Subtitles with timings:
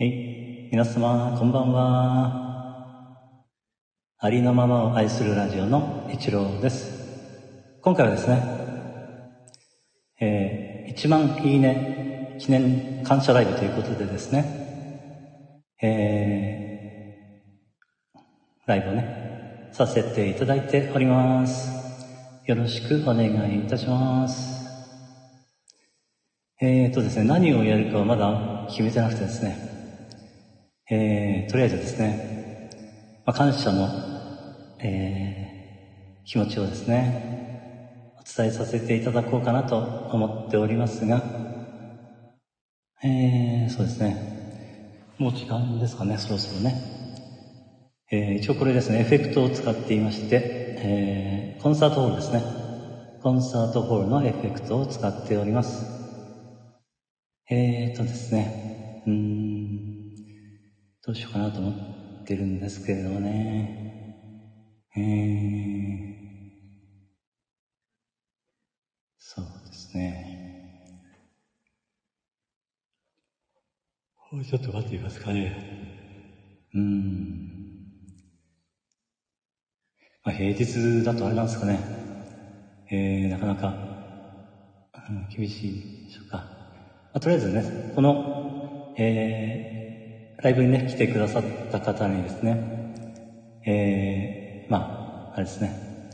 [0.00, 3.34] はい皆様、こんばんは。
[4.16, 7.80] ありのままを愛するラジオの一郎です。
[7.82, 8.40] 今回はですね、
[10.20, 18.18] えー、1万いいね記念感謝ライブということでですね、えー、
[18.66, 21.72] ライブをね、させていただいております。
[22.46, 24.64] よろしくお願いいたします。
[26.60, 29.67] えーとですね、何をやるかはまだ決めてなくてですね、
[30.90, 32.20] えー、とりあえずですね、
[33.24, 33.92] まあ、感謝の、
[34.80, 37.16] えー、気持ちをですね、
[38.16, 41.24] お伝えさせていただこうかなと思っておりますが、
[43.04, 44.18] えー、そうですね、
[45.18, 46.78] もう時間ですかね、そろそろね。
[48.10, 52.46] えー、一応これですね、エフェクトを使っていまして、えー、コンサートホールですね。
[53.18, 55.88] コンサートホールのエフェクトを使っております。
[57.50, 58.54] えーとですね、
[59.06, 59.57] うん、
[61.08, 61.76] どうしようかなと思っ
[62.22, 63.80] てるんですけれどもね。
[64.94, 66.04] えー、
[69.18, 70.42] そうですね。
[74.30, 75.58] もうちょっと待ってみますかね。
[76.74, 77.44] うーん。
[80.22, 81.90] まあ、平日だとあれなんですかね。
[82.90, 83.80] えー、なかなか、
[85.08, 86.48] うん、厳しいでしょうか。
[87.12, 88.22] まあ、とりあえずね、この、
[88.96, 89.87] えー、
[90.40, 91.42] ライブにね、来てくださっ
[91.72, 92.92] た方にですね、
[93.66, 96.10] えー、まあ、あれですね、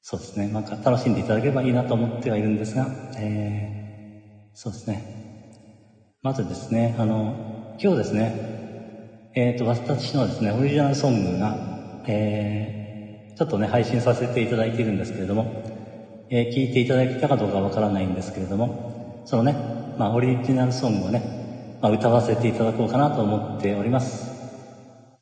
[0.00, 11.56] そうですね、なんか楽しんでいただければいいなと思ってはいるんですが、えー、そうですね、まずですね、あの、今日ですね、えっ、ー、と、私のですね、オリジナルソングが、
[12.08, 15.62] えー、ちょっとね、配信させていただいているんですけれども、
[16.28, 19.54] えー、聞いていただいたかどうかわからないんですけれども、そのね、
[19.96, 21.41] まあ、オリジナルソングをね、
[21.82, 24.30] まあ、歌わせていただこうかなと思っております。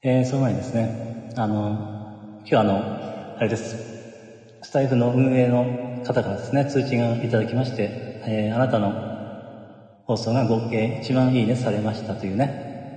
[0.03, 0.93] えー、その前にですね、
[1.35, 1.71] あの、
[2.45, 2.83] 今日あの、
[3.39, 3.77] あれです。
[4.63, 5.65] スタイフの運営の
[6.05, 7.91] 方からですね、通知がいただきまして、
[8.29, 8.93] えー、あなたの
[10.05, 12.53] 放送が合計1万いいねされましたというね、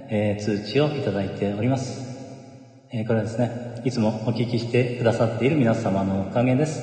[0.10, 2.04] えー、通知をいただいております。
[2.92, 3.52] え、これはですね、
[3.86, 6.82] いつもお聞きしてくださっている皆様のおかげです。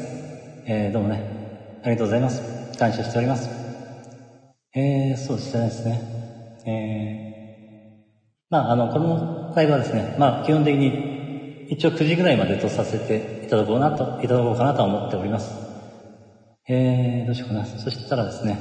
[0.67, 1.25] え、どうもね、
[1.83, 2.43] ありがとうございます。
[2.79, 3.51] 感謝しております。
[4.75, 6.20] え、そうしたですね。
[6.67, 15.53] えー、まあ、あの、このライブはですね、まあ、基本的に一応9時ぐらいまでとさせていただこうなと、いただこうかなと思っております。
[16.69, 17.65] えー、どうしようかな。
[17.65, 18.59] そしたらですね、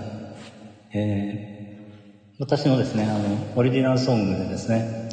[0.93, 5.09] えー、私のですね、あの、オリジナルソングでですね、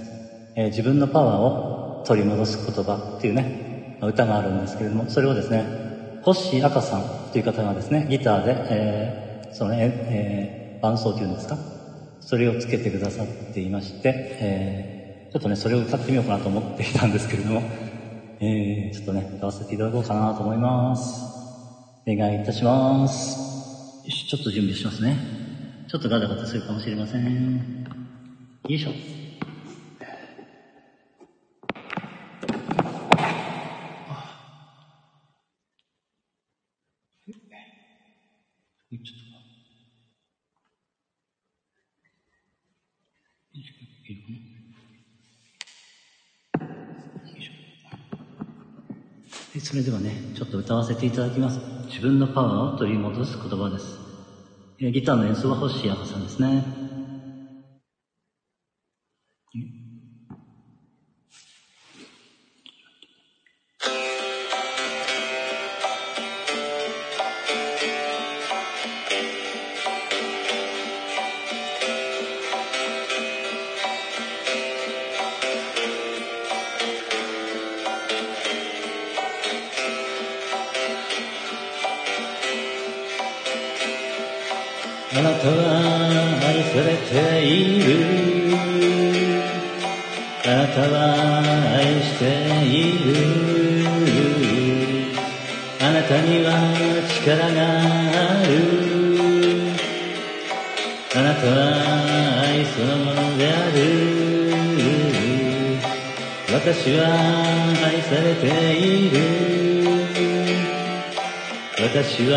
[0.56, 11.58] えー、自分のパワーを取り戻す言葉っていうね、歌があるんですけれども、それをですね、星赤さんという方がですね、ギターで、えー、その、えー、伴奏というんですか、
[12.26, 17.62] それをつけてくださっていまして、えー、ちょっとね、それを歌ってみようかなと思っていたんですけれども、
[18.42, 21.24] えー、ちょっとね、歌わせていただこうかなと思います。
[22.04, 23.38] お願いいたします。
[24.04, 25.16] よし、ちょっと準備しますね。
[25.86, 27.58] ちょっとガタガタするかもしれません。
[27.58, 27.62] よ
[28.70, 28.90] いしょ。
[28.90, 39.25] ちょっと。
[44.08, 44.56] いいかな
[49.60, 51.60] それではね、ちょっと歌わせていただきます。
[51.88, 53.98] 自分のパワーを取り戻す言葉です。
[54.78, 56.85] ギターの演奏は星彩さんですね。
[87.10, 87.86] ている
[90.44, 90.96] あなたは
[91.76, 92.22] 愛して
[92.64, 92.70] い
[93.04, 93.06] る
[95.80, 96.50] あなたには
[97.08, 98.50] 力がある。
[101.14, 101.56] あなたは
[102.42, 103.78] 愛そのものである。
[106.52, 107.00] 私は
[107.84, 108.46] 愛されて
[108.78, 109.14] いる。
[111.78, 112.34] 私は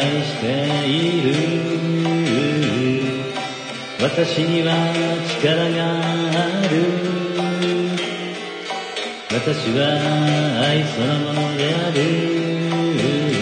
[0.00, 0.44] 愛して
[0.88, 0.90] い
[1.88, 1.91] る。
[4.02, 4.74] 私には
[5.38, 6.74] 力がある。
[9.30, 9.80] 私は
[10.60, 13.41] 愛そのものである。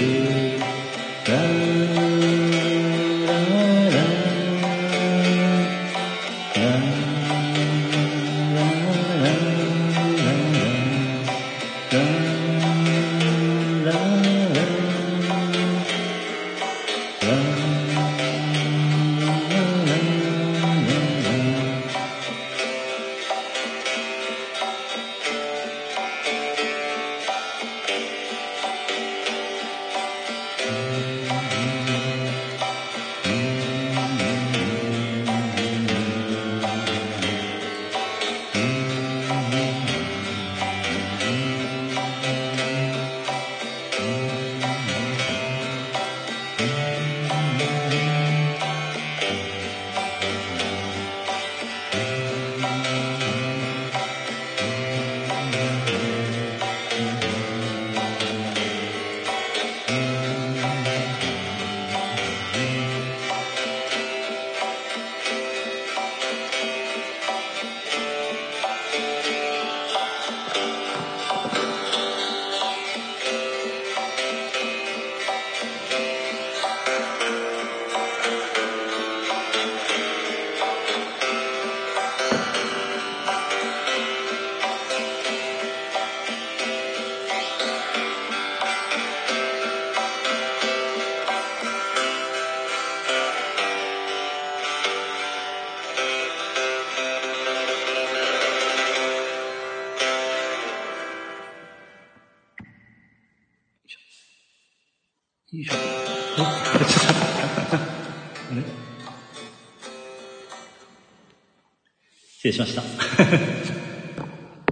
[112.40, 112.82] 失礼しました。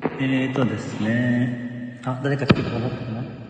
[0.18, 2.00] えっとですね。
[2.02, 3.48] あ、誰か来てくださったかな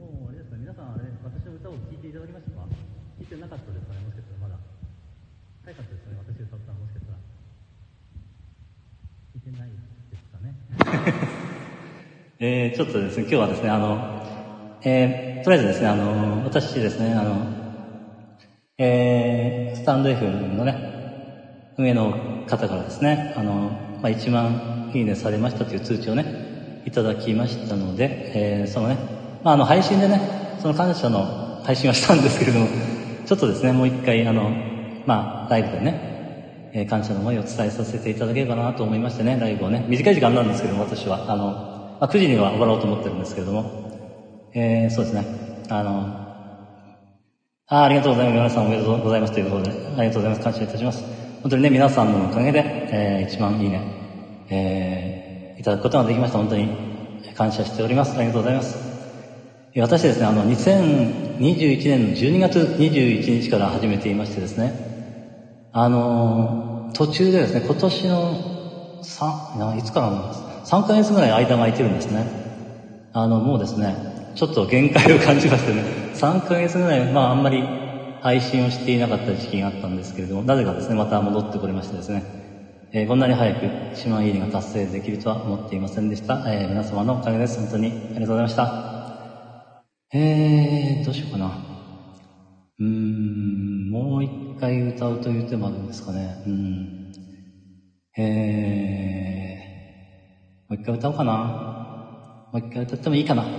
[0.00, 2.66] もうあれですか、皆さんあれ、私の歌を聴いていただきましたか
[3.18, 4.60] 聞いてなかったですかね、もしかしたらまだ。
[5.64, 7.18] 早かったですかね、私歌ったのもしかしたら。
[9.34, 9.70] 聞いてない
[10.10, 10.54] ですかね。
[12.46, 14.22] えー、ちょっとですね、今日はですね、あの、
[14.82, 17.46] えー、とりあえずですね、あの、私ですね、あの、
[18.76, 23.70] えー、スタンド F のね、運営の方からですね、あの、
[24.02, 28.98] まあ、1万いいねされましたという通知をね、いただきましたので、えー、そのね、
[29.42, 30.20] まあ、あの、配信でね、
[30.60, 32.68] その感謝の配信はしたんですけれども、
[33.24, 34.50] ちょっとですね、もう一回、あの、
[35.06, 41.73] まあ、ライブでね、えー感謝の思いを伝えさせていただければなと思いましてね、ライブをね、短い時間なんですけども、私は、あの、
[42.04, 45.24] まあ、9時には終わろうと思ってるんですけれども、えー、そうですね、
[45.70, 46.02] あの、
[47.66, 48.36] あありがとうございます。
[48.36, 50.40] 皆さんおめでとうございますということで、ありがとうございます。
[50.42, 51.02] 感謝いたします。
[51.40, 53.80] 本当にね、皆さんのおかげで、えー、一番いいね、
[54.50, 56.36] えー、いただくことができました。
[56.36, 56.68] 本当に
[57.34, 58.18] 感謝しております。
[58.18, 58.76] ありがとうございます。
[59.78, 64.74] 私ですね、あの、2021年の12月21日から始めていましてですね、
[65.72, 72.30] あのー途中でですね、今年の3、いつからなんですか3ヶ月ぐらい間が空いてるんですね。
[73.12, 74.00] あの、もうですね、
[74.34, 77.68] ちょっと限界を感じましてね、3ヶ月ぐらい、まああんまり
[78.18, 82.26] 配信をしていなかった時期があったんですけれども、なぜかですね、また戻ってこれましてですね、
[82.92, 86.42] えーこんなに早く1万いいねが達成できるとは思っていませんでした。
[86.46, 87.58] えー皆様のおかげです。
[87.58, 88.72] 本当にありがとうございました。
[90.12, 91.60] えー、どうしようかな。
[92.78, 96.38] うーん、もう一回歌うという手もあるんですかね。
[96.46, 96.92] うん。
[98.18, 99.53] えー、
[100.84, 101.32] 一回歌おうかな。
[102.52, 103.46] もう一回歌ってもいいかな。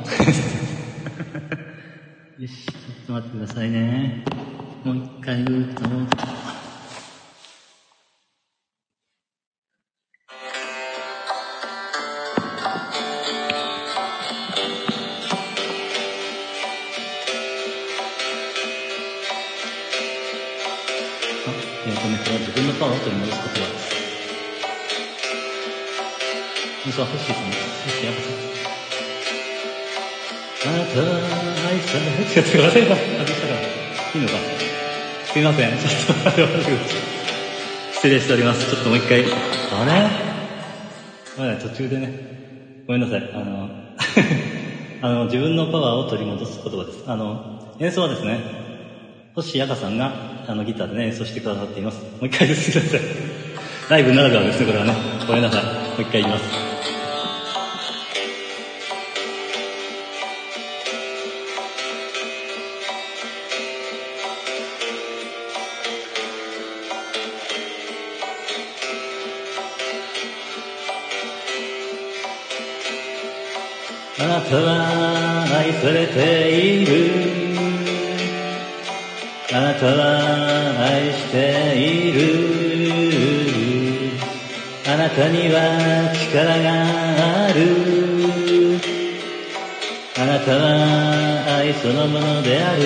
[2.37, 4.23] よし、ちょっと待ってくださいね。
[4.83, 6.07] もう一回歌おう。
[26.85, 28.33] 本当は星さん、星やばさん。
[30.67, 31.05] あなたは
[31.67, 32.95] 愛され、ちょっと忘れた。
[32.95, 33.59] 外したから。
[33.59, 34.33] いいのか。
[35.33, 35.71] すいません。
[35.71, 36.75] ちょっと待ってください。
[37.91, 38.69] 失礼しております。
[38.69, 39.23] ちょっともう一回。
[39.23, 40.09] あれ
[41.35, 42.13] まだ途中でね。
[42.85, 43.23] ごめんなさい。
[43.33, 43.71] あの、
[45.01, 47.01] あの、自分のパワーを取り戻す言葉です。
[47.07, 47.39] あの、
[47.79, 48.43] 演奏はですね、
[49.33, 50.13] 星やかさんが
[50.45, 52.05] あのギターでね演奏してくださっています。
[52.19, 52.71] もう一回です。
[52.71, 53.01] すいません。
[53.89, 54.93] ライブならではですね、これはね。
[55.25, 55.84] ごめんなさい。
[55.99, 56.45] う一回言います。
[74.17, 76.91] あなたは愛されている
[79.53, 82.74] あなたは愛している
[85.05, 86.71] なたには力が
[87.45, 87.61] ある。
[90.17, 92.81] あなたは愛そのものである。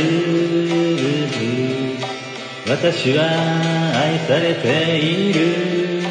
[2.67, 3.23] 私は
[3.95, 6.03] 愛されている。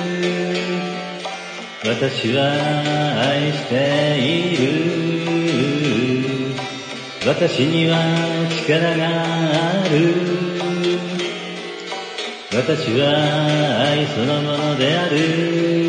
[1.85, 2.41] 私は
[3.29, 4.65] 愛している。
[7.27, 7.99] 私には
[8.65, 9.05] 力が
[9.83, 10.49] ある。
[12.51, 13.05] 私は
[13.91, 15.88] 愛そのものである。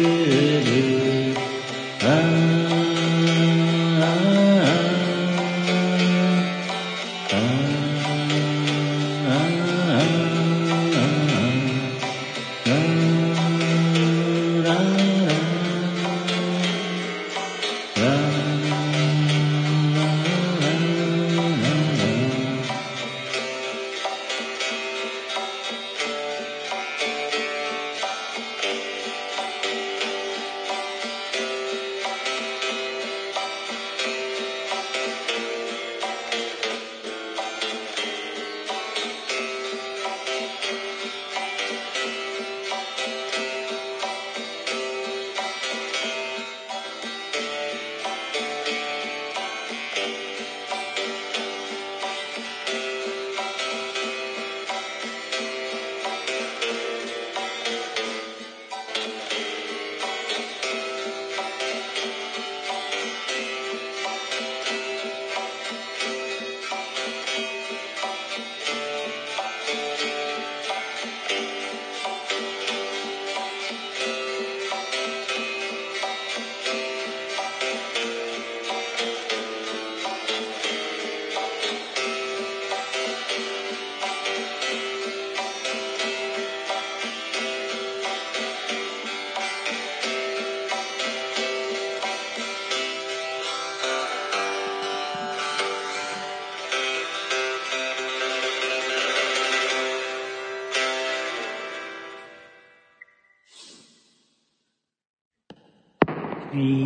[106.51, 106.85] はい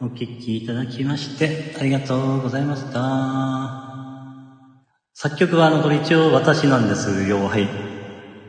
[0.00, 3.76] お聴きいただきまして、ありがとうございました。
[5.12, 7.46] 作曲は、あの、これ一応私なんですよ。
[7.46, 7.68] はい。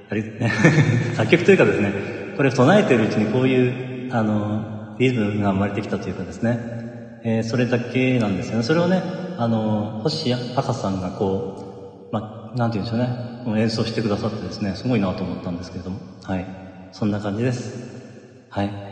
[0.10, 0.24] あれ、
[1.16, 1.96] 作曲というかですね、
[2.38, 3.76] これ唱えてるうちにこういう、
[4.08, 4.64] あの、
[4.98, 6.62] リズムが生まれてきたというかですね、
[7.26, 8.64] えー、それだけなんですよね。
[8.64, 9.04] それをね、
[9.36, 11.62] あの、星赤さんがこう、
[12.12, 16.48] まあ、なんて言うんでしょうね、演奏してくださってですね、すごいなと思ったんですけれども、はい。
[16.92, 17.76] そんな感じです。
[18.50, 18.85] はい。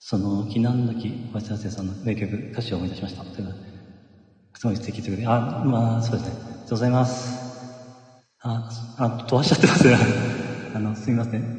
[0.00, 3.24] その避難の木小林達也さんの名曲歌詞を思い出しました。
[3.32, 3.56] という
[4.54, 6.34] すごい素敵ということであまあそうですね。
[6.34, 7.44] ありがとうございます。
[8.40, 8.62] あ
[8.96, 9.98] あ飛ばしちゃってますね。
[10.72, 11.50] あのすみません。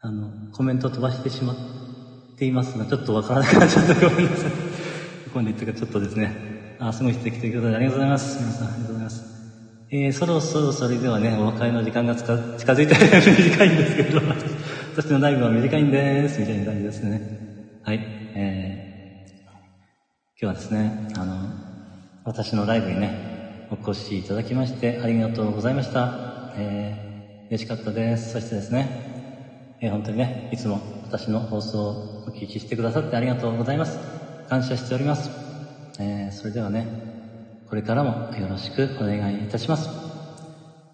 [0.00, 1.60] あのコメント飛ばしてしまっ
[2.36, 4.54] ていますがちょっとわからなくなっちゃったごめんなさい
[5.24, 6.38] どこに行ったかちょっとですね。
[6.78, 8.40] あすごい素敵ということでありがとうございます。
[8.40, 8.68] 皆さん。
[8.70, 9.35] ありがとうございます。
[9.88, 14.20] えー、そろそろそれではね、お別れの時間が近づいて短いんですけど、
[14.92, 17.22] 私のライブは短いんです、みたいな感じですね。
[17.82, 18.00] はい。
[18.34, 21.54] えー、今日はですね、あの、
[22.24, 23.14] 私のライブにね、
[23.70, 26.10] お越しいただきましてありがとうございました。
[26.56, 28.30] えー、嬉しかったです。
[28.30, 28.90] そしてですね、
[29.80, 31.90] えー、本当にね、いつも私の放送を
[32.26, 34.00] お聞きしてくださってありがとうございます。
[34.48, 35.30] 感謝しております。
[36.00, 36.88] えー、それではね、
[37.68, 39.88] これからもよろしくお願いいたします。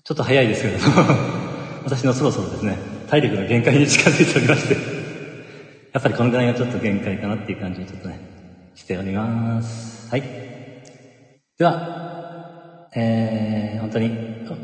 [0.05, 0.95] ちょっと早いですけれども
[1.85, 5.03] 私のそろそろですね、体力の限界に近づいておりまして
[5.93, 8.19] やっぱりこのぐらいがちょっと限界かなっていう感じをちょっとね、
[8.75, 10.11] しております。
[10.11, 10.23] はい。
[11.59, 14.11] では、えー、本当に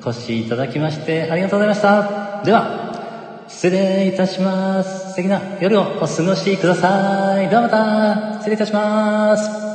[0.04, 2.42] お越しいただきましてありがとうございました。
[2.44, 5.10] では、失礼いたします。
[5.10, 7.48] 素敵な夜をお過ごしください。
[7.48, 9.67] ではまた、失礼いたします。